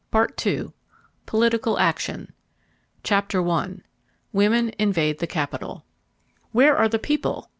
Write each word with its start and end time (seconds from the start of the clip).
Part 0.09 0.43
II 0.47 0.73
Political 1.27 1.77
Action 1.77 2.33
Chapter 3.03 3.39
1 3.39 3.83
Women 4.33 4.71
Invade 4.79 5.19
the 5.19 5.27
Capital 5.27 5.85
Where 6.51 6.75
are 6.75 6.89
the 6.89 6.97
people?" 6.97 7.47